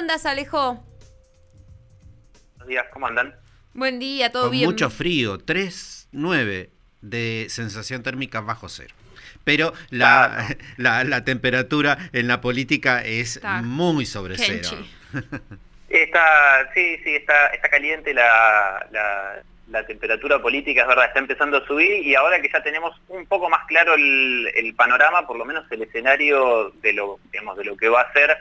[0.00, 0.82] andas, Alejo?
[2.56, 3.34] Buenos días, ¿cómo andan?
[3.74, 4.64] Buen día, todo Con bien.
[4.64, 6.70] mucho frío, 3, 9
[7.02, 8.94] de sensación térmica bajo cero.
[9.44, 14.70] Pero la, la, la temperatura en la política es Está muy sobre cero.
[15.90, 21.56] Está, sí, sí, está, está caliente la, la, la temperatura política, es verdad, está empezando
[21.56, 25.36] a subir y ahora que ya tenemos un poco más claro el, el panorama, por
[25.36, 28.38] lo menos el escenario de lo, digamos, de lo que va a ser,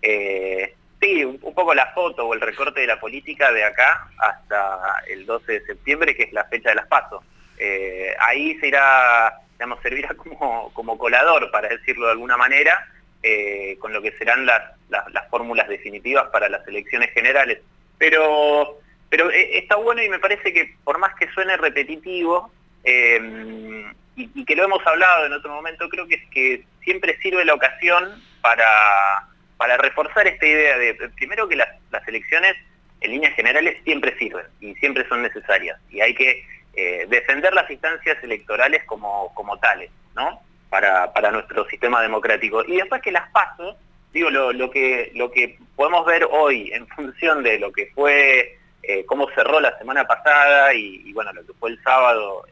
[0.00, 5.02] eh, sí, un, poco la foto o el recorte de la política de acá hasta
[5.08, 7.24] el 12 de septiembre, que es la fecha de las pasos.
[7.58, 12.86] Eh, ahí se irá, digamos, servirá como, como colador, para decirlo de alguna manera,
[13.22, 17.60] eh, con lo que serán las, las, las fórmulas definitivas para las elecciones generales.
[17.98, 18.78] Pero,
[19.10, 22.52] pero eh, está bueno y me parece que por más que suene repetitivo,
[22.84, 27.44] y, y que lo hemos hablado en otro momento, creo que es que siempre sirve
[27.44, 29.28] la ocasión para,
[29.62, 32.56] para reforzar esta idea de, primero que las, las elecciones
[33.00, 37.70] en líneas generales siempre sirven y siempre son necesarias y hay que eh, defender las
[37.70, 40.40] instancias electorales como, como tales, ¿no?
[40.68, 42.64] Para, para nuestro sistema democrático.
[42.64, 43.76] Y después que las paso,
[44.12, 48.58] digo, lo, lo, que, lo que podemos ver hoy en función de lo que fue,
[48.82, 52.44] eh, cómo cerró la semana pasada y, bueno, lo que fue el sábado,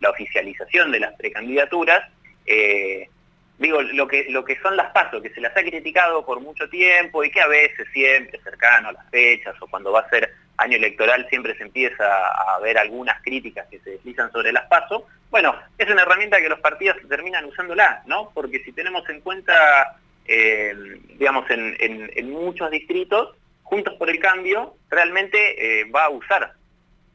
[0.00, 2.10] la oficialización de las precandidaturas,
[2.46, 3.10] eh,
[3.58, 6.68] digo, lo que, lo que son las pasos, que se las ha criticado por mucho
[6.68, 10.32] tiempo y que a veces siempre cercano a las fechas o cuando va a ser
[10.58, 15.04] año electoral siempre se empieza a ver algunas críticas que se deslizan sobre las pasos,
[15.30, 18.30] bueno, es una herramienta que los partidos terminan usándola, ¿no?
[18.32, 20.74] Porque si tenemos en cuenta, eh,
[21.16, 26.54] digamos, en, en, muchos distritos, Juntos por el Cambio realmente eh, va a usar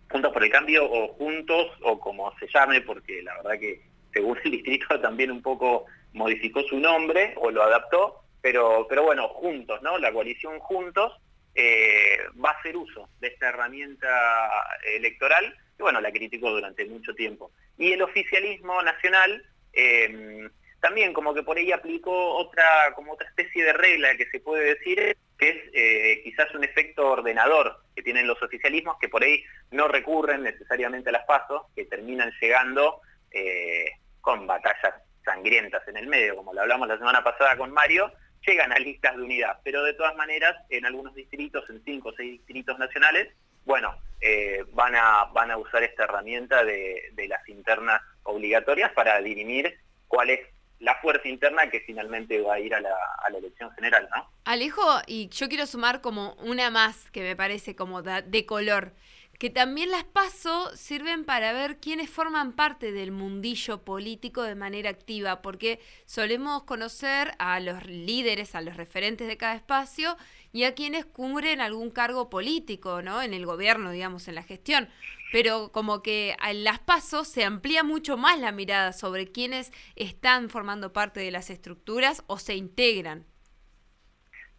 [0.09, 3.81] Juntos por el Cambio o Juntos o como se llame, porque la verdad que
[4.13, 9.29] según el distrito también un poco modificó su nombre o lo adaptó, pero, pero bueno,
[9.29, 9.97] Juntos, ¿no?
[9.97, 11.13] La coalición Juntos
[11.55, 14.49] eh, va a hacer uso de esta herramienta
[14.95, 17.51] electoral, que bueno, la criticó durante mucho tiempo.
[17.77, 20.49] Y el oficialismo nacional eh,
[20.83, 24.75] también como que por ahí aplicó otra, como otra especie de regla que se puede
[24.75, 29.45] decir, que es eh, quizás un efecto ordenador que tienen los oficialismos, que por ahí
[29.71, 32.99] no recurren necesariamente a las pasos, que terminan llegando
[33.31, 33.92] eh,
[34.23, 34.95] con batallas
[35.25, 38.09] sangrientas en el medio, como lo hablamos la semana pasada con Mario,
[38.47, 42.13] llegan a listas de unidad, pero de todas maneras en algunos distritos, en cinco o
[42.15, 43.27] seis distritos nacionales,
[43.65, 49.21] bueno, eh, van, a, van a usar esta herramienta de, de, las internas obligatorias para
[49.21, 50.39] dirimir cuál es
[50.79, 52.95] la fuerza interna que finalmente va a ir a la,
[53.25, 54.29] a la elección general, ¿no?
[54.45, 58.93] Alejo, y yo quiero sumar como una más que me parece como de, de color
[59.43, 64.89] que también las paso sirven para ver quiénes forman parte del mundillo político de manera
[64.89, 70.15] activa, porque solemos conocer a los líderes, a los referentes de cada espacio
[70.53, 73.21] y a quienes cubren algún cargo político, ¿no?
[73.21, 74.87] En el gobierno, digamos, en la gestión.
[75.33, 80.49] Pero como que en las pasos se amplía mucho más la mirada sobre quiénes están
[80.49, 83.25] formando parte de las estructuras o se integran.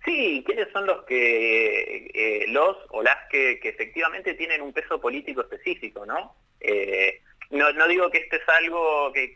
[0.05, 5.41] Sí, ¿quiénes son los que, eh, los o las que, efectivamente tienen un peso político
[5.41, 6.37] específico, no?
[6.61, 9.35] Eh, no, digo que esto es algo que,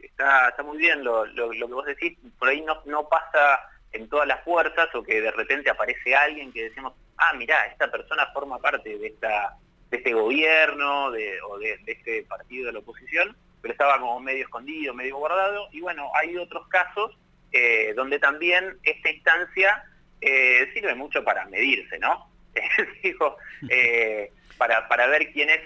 [0.00, 3.60] está, muy bien lo, que vos decís, por ahí no, pasa
[3.92, 7.88] en todas las fuerzas o que de repente aparece alguien que decimos, ah, mirá, esta
[7.90, 9.56] persona forma parte de, esta,
[9.90, 14.92] de este gobierno o de este partido de la oposición, pero estaba como medio escondido,
[14.92, 17.16] medio guardado, y bueno, hay otros casos
[17.52, 19.82] eh, donde también esta instancia
[20.20, 22.30] eh, sirve mucho para medirse, ¿no?
[23.02, 23.38] Digo,
[23.70, 25.60] eh, para, para ver quiénes,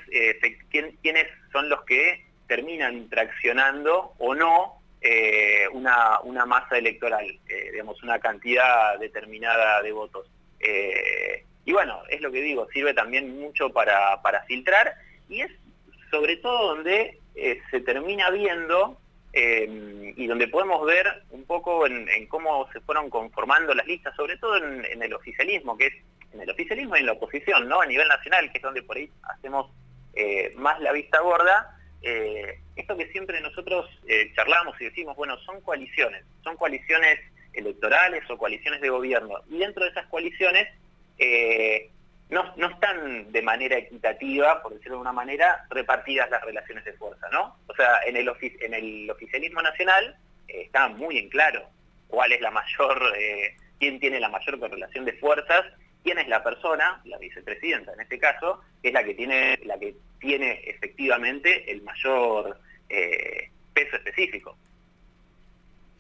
[0.71, 4.79] quién, quiénes son los que terminan traccionando o no
[5.73, 7.27] una, una masa electoral,
[7.73, 10.31] digamos, una cantidad determinada de votos.
[11.65, 14.95] y bueno, es lo que digo, sirve también mucho para, para filtrar
[15.29, 15.51] y es
[16.11, 17.19] sobre todo donde
[17.71, 19.01] se termina viendo
[19.33, 24.37] eh, y donde podemos ver un poco en, cómo se fueron conformando las listas, sobre
[24.37, 25.95] todo en, en, el oficialismo, que es
[26.33, 27.81] en el oficialismo y en la oposición, ¿no?
[27.81, 29.71] A nivel nacional, que es donde por ahí hacemos
[30.15, 35.39] eh, más la vista gorda, eh, esto que siempre nosotros eh, charlamos y decimos, bueno,
[35.39, 37.19] son coaliciones, son coaliciones
[37.55, 40.69] electorales o coaliciones de gobierno, y dentro de esas coaliciones
[42.31, 46.95] no, no, están de manera equitativa, por decirlo de una manera, repartidas las relaciones de
[46.95, 47.57] fuerza, ¿no?
[48.07, 48.17] En
[48.75, 50.17] el oficialismo nacional
[50.49, 51.69] eh, está muy en claro
[52.09, 55.65] cuál es la mayor, eh, quién tiene la mayor correlación de fuerzas,
[56.03, 59.79] quién es la persona, la vicepresidenta en este caso, que es la que tiene, la
[59.79, 62.59] que tiene efectivamente el mayor
[62.89, 64.57] eh, peso específico.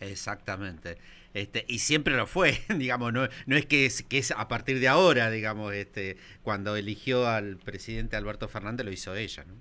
[0.00, 0.99] Exactamente.
[1.34, 4.81] Este, y siempre lo fue, digamos, no, no es, que es que es a partir
[4.81, 9.55] de ahora, digamos, este, cuando eligió al presidente Alberto Fernández lo hizo ella, ¿no?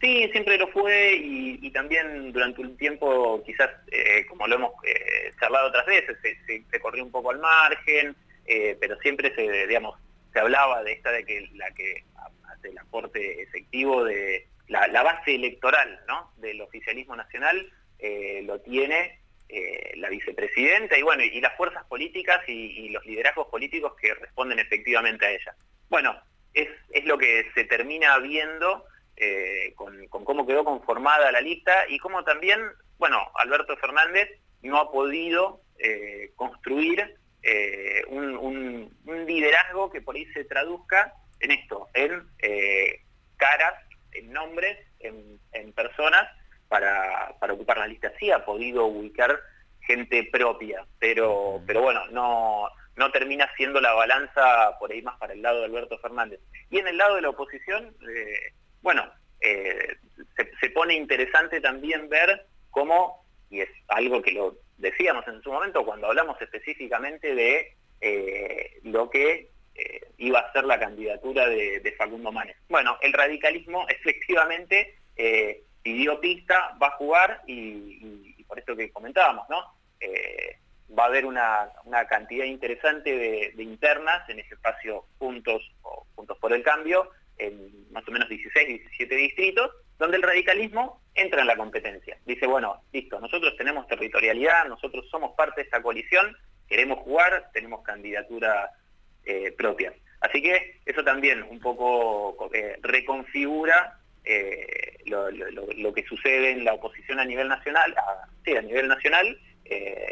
[0.00, 5.32] Sí, siempre lo fue y, también durante un tiempo, quizás, eh, como lo hemos eh,
[5.40, 8.14] charlado otras veces, se, corrió un poco al margen,
[8.46, 9.98] eh, pero siempre se, digamos,
[10.32, 12.04] se hablaba de esta de que la que
[12.48, 16.32] hace el aporte efectivo de la, base electoral ¿no?
[16.36, 17.70] del oficialismo nacional
[18.44, 19.18] lo tiene
[19.96, 25.26] la vicepresidenta y bueno, y las fuerzas políticas y, los liderazgos políticos que responden efectivamente
[25.26, 25.54] a ella.
[25.88, 26.20] Bueno,
[26.54, 28.84] es, es lo que se termina viendo
[29.20, 32.60] eh, con, cómo quedó conformada la lista y cómo también,
[32.98, 34.30] bueno, Alberto Fernández
[34.62, 41.88] no ha podido eh, construir eh, un, liderazgo que por ahí se traduzca en esto,
[41.94, 42.28] en
[43.36, 43.74] caras,
[44.12, 45.38] en nombres, en,
[45.72, 46.28] personas
[46.68, 48.12] para, ocupar la lista.
[48.20, 49.40] Sí ha podido ubicar
[49.80, 55.32] gente propia, pero, pero bueno, no, no termina siendo la balanza por ahí más para
[55.32, 56.40] el lado de Alberto Fernández.
[56.70, 57.96] Y en el lado de la oposición,
[58.82, 59.10] bueno,
[59.40, 59.96] eh,
[60.60, 65.84] se, pone interesante también ver cómo, y es algo que lo decíamos en su momento
[65.84, 72.30] cuando hablamos específicamente de eh, lo que eh, iba a ser la candidatura de, Facundo
[72.30, 72.56] Manes.
[72.68, 74.94] Bueno, el radicalismo efectivamente
[75.82, 79.74] pidió pista, va a jugar y, por esto que comentábamos, ¿no?
[80.96, 81.70] va a haber una,
[82.08, 87.90] cantidad interesante de, de, internas en ese espacio Juntos o Juntos por el Cambio, en
[87.92, 92.16] más o menos 16, 17 distritos, donde el radicalismo entra en la competencia.
[92.24, 96.36] Dice, bueno, listo, nosotros tenemos territorialidad, nosotros somos parte de esta coalición,
[96.68, 98.70] queremos jugar, tenemos candidatura
[99.24, 99.92] eh, propia.
[100.20, 107.18] Así que eso también un poco eh, reconfigura eh, lo, que sucede en la oposición
[107.18, 107.94] a nivel nacional,
[108.44, 109.38] sí, a nivel nacional,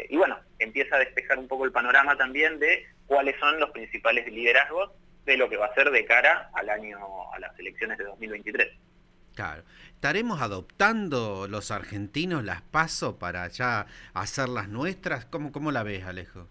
[0.09, 4.31] y bueno, empieza a despejar un poco el panorama también de cuáles son los principales
[4.31, 4.91] liderazgos
[5.27, 6.97] de lo que va a ser de cara al año,
[7.33, 8.69] a las elecciones de 2023.
[9.35, 9.61] Claro.
[9.93, 15.25] ¿Estaremos adoptando los argentinos las PASO para ya hacer las nuestras?
[15.25, 16.47] ¿Cómo, cómo la ves, Alejo?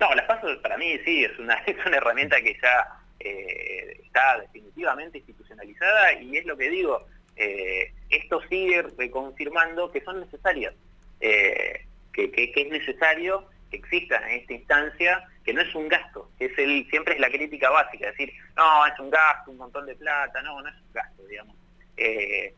[0.00, 2.88] No, las PASO para mí sí, es una, es una herramienta que ya
[3.20, 7.06] eh, está definitivamente institucionalizada y es lo que digo,
[7.36, 10.74] eh, esto sigue reconfirmando que son necesarias,
[11.20, 11.84] eh,
[12.14, 16.50] que, que, es necesario que existan en esta instancia, que no es un gasto, es
[16.58, 20.42] el, siempre es la crítica básica, decir, no, es un gasto, un montón de plata,
[20.42, 21.56] no, no es un gasto, digamos.
[21.96, 22.52] Eh,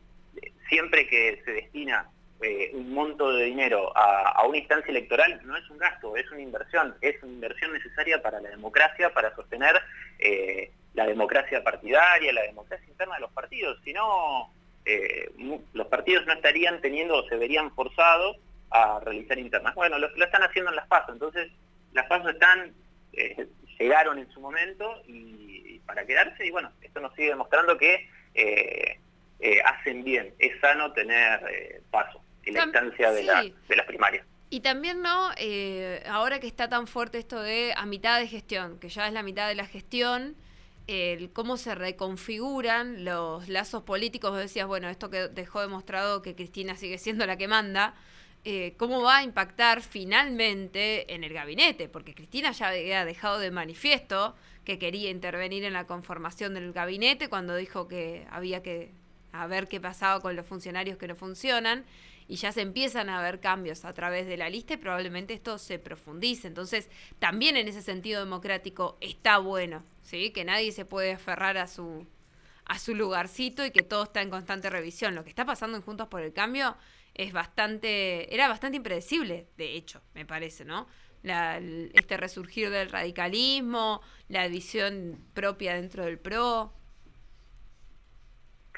[0.67, 2.09] siempre que se destina
[2.41, 6.41] eh, un monto de dinero a, una instancia electoral, no es un gasto, es una
[6.41, 9.79] inversión, es una inversión necesaria para la democracia, para sostener
[10.17, 14.51] eh, la democracia partidaria, la democracia interna de los partidos, si no,
[15.73, 18.37] los partidos no estarían teniendo o se verían forzados
[18.71, 19.75] a realizar internas.
[19.75, 21.51] Bueno, lo, lo están haciendo en las pasos, entonces
[21.93, 22.73] las pasos están,
[23.13, 23.47] eh,
[23.79, 28.99] llegaron en su momento y, para quedarse y bueno, esto nos sigue demostrando que eh,
[29.39, 34.25] eh, hacen bien, es sano tener paso en la instancia de, la, de las primarias.
[34.51, 35.29] Y también, ¿no?
[36.09, 39.23] ahora que está tan fuerte esto de a mitad de gestión, que ya es la
[39.23, 40.35] mitad de la gestión,
[40.89, 46.35] el cómo se reconfiguran los lazos políticos, vos decías, bueno, esto que dejó demostrado que
[46.35, 47.93] Cristina sigue siendo la que manda,
[48.45, 53.51] eh, cómo va a impactar finalmente en el gabinete, porque Cristina ya había dejado de
[53.51, 58.91] manifiesto que quería intervenir en la conformación del gabinete cuando dijo que había que
[59.49, 61.85] ver qué pasaba con los funcionarios que no funcionan
[62.27, 65.57] y ya se empiezan a ver cambios a través de la lista y probablemente esto
[65.57, 66.47] se profundice.
[66.47, 70.31] Entonces, también en ese sentido democrático está bueno, ¿sí?
[70.31, 72.05] Que nadie se puede aferrar a su
[72.65, 75.15] a su lugarcito y que todo está en constante revisión.
[75.15, 76.77] Lo que está pasando en Juntos por el Cambio
[77.13, 80.87] es bastante, era bastante impredecible, de hecho, me parece, ¿no?
[81.21, 86.71] este resurgir del radicalismo, la visión propia dentro del PRO.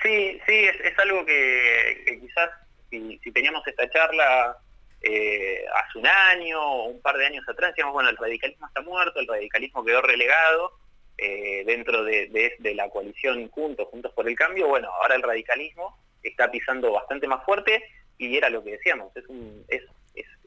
[0.02, 2.50] Sí, sí, es, algo que, quizás
[2.90, 4.58] si, teníamos esta charla
[5.02, 8.82] eh, hace un año o un par de años atrás, decíamos, bueno, el radicalismo está
[8.82, 10.80] muerto, el radicalismo quedó relegado
[11.20, 16.00] eh, dentro de, de, la coalición Juntos, Juntos por el Cambio, bueno, ahora el radicalismo
[16.24, 17.84] está pisando bastante más fuerte
[18.28, 19.84] y era lo que decíamos, es,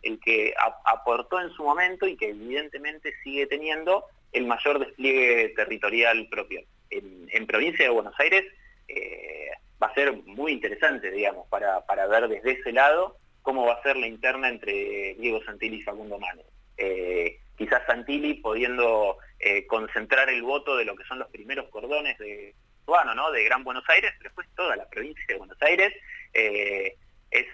[0.02, 0.54] el que
[0.85, 6.61] aportó en su momento y que evidentemente sigue teniendo el mayor despliegue territorial propio.
[6.90, 8.45] En, provincia de Buenos Aires
[8.88, 9.49] eh,
[9.83, 13.97] va a ser muy interesante, digamos, para, ver desde ese lado cómo va a ser
[13.97, 16.47] la interna entre Diego Santilli y Facundo Manes.
[16.76, 22.19] Eh, quizás Santilli pudiendo eh, concentrar el voto de lo que son los primeros cordones
[22.19, 22.54] de
[22.87, 23.31] bueno, ¿no?
[23.31, 25.90] de Gran Buenos Aires, después toda la provincia de Buenos Aires
[26.35, 27.47] es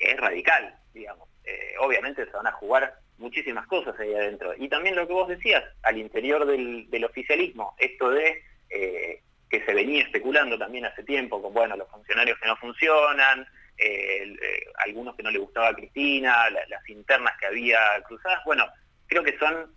[0.00, 1.28] es radical, digamos.
[1.44, 4.54] eh, obviamente se van a jugar muchísimas cosas ahí adentro.
[4.56, 9.20] Y también lo que vos decías, al interior del, oficialismo, esto de eh,
[9.50, 13.46] que se venía especulando también hace tiempo con, bueno, los funcionarios que no funcionan,
[13.78, 14.34] eh,
[14.76, 18.66] algunos que no le gustaba a Cristina, las internas que había cruzadas, bueno,
[19.06, 19.74] creo que son,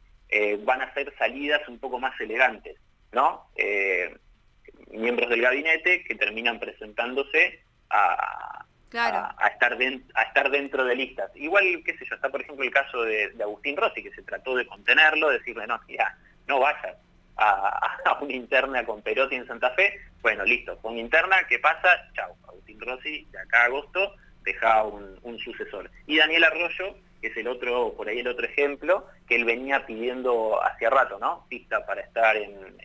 [0.65, 2.77] van a ser salidas un poco más elegantes,
[3.12, 3.50] ¿no?
[4.91, 8.54] miembros del gabinete que terminan presentándose a,
[8.97, 9.77] a, estar
[10.13, 11.31] a estar dentro de listas.
[11.35, 14.55] Igual, qué sé yo, está por ejemplo el caso de, Agustín Rossi, que se trató
[14.55, 16.97] de contenerlo, decirle, no, ya, no vayas
[17.37, 19.99] a, una interna con Perotti en Santa Fe.
[20.21, 22.09] Bueno, listo, con interna, ¿qué pasa?
[22.13, 25.91] Chau, Agustín Rossi, de acá a agosto, deja un, sucesor.
[26.07, 29.85] Y Daniel Arroyo, que es el otro, por ahí el otro ejemplo, que él venía
[29.85, 31.45] pidiendo hace rato, ¿no?
[31.49, 32.75] Pista para estar en,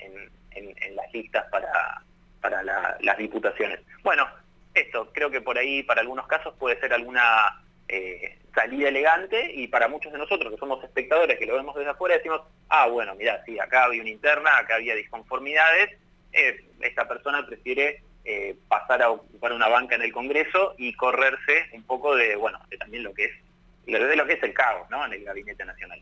[0.95, 2.03] las listas para,
[2.41, 3.81] para las diputaciones.
[4.03, 4.27] Bueno,
[4.75, 9.69] esto, creo que por ahí para algunos casos puede ser alguna eh, salida elegante y
[9.69, 13.15] para muchos de nosotros que somos espectadores, que lo vemos desde afuera, decimos, ah, bueno,
[13.17, 15.99] mira, sí, acá había una interna, acá había disconformidades,
[16.33, 21.71] eh, esta persona prefiere eh, pasar a ocupar una banca en el Congreso y correrse
[21.73, 23.33] un poco de, bueno, de también lo que es,
[23.87, 25.05] de lo que es el caos, ¿no?
[25.07, 26.01] En el Gabinete Nacional.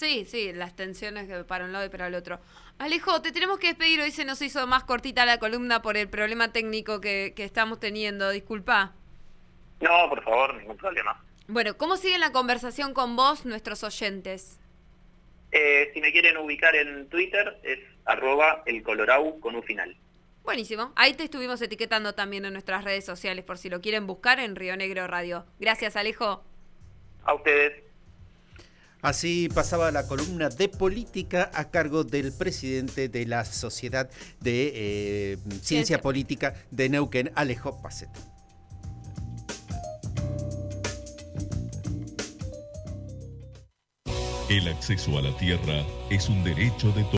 [0.00, 2.40] Sí, sí, las tensiones para un lado y para el otro.
[2.78, 4.00] Alejo, te tenemos que despedir.
[4.00, 8.30] Hoy se nos hizo más cortita la columna por el problema técnico que, estamos teniendo.
[8.30, 8.94] Disculpa.
[9.78, 11.22] No, por favor, ningún problema.
[11.48, 14.58] Bueno, ¿cómo sigue la conversación con vos, nuestros oyentes?
[15.52, 19.94] Eh, si me quieren ubicar en Twitter, es arroba el colorau con un final.
[20.44, 20.94] Buenísimo.
[20.96, 24.56] Ahí te estuvimos etiquetando también en nuestras redes sociales por si lo quieren buscar en
[24.56, 25.44] Río Negro Radio.
[25.58, 26.42] Gracias, Alejo.
[27.24, 27.89] A ustedes.
[29.02, 35.38] Así pasaba la columna de política a cargo del presidente de la Sociedad de eh,
[35.62, 38.10] Ciencia Política de Neuquén, Alejo Pacet.
[44.50, 47.08] El acceso a la tierra es un derecho de todos.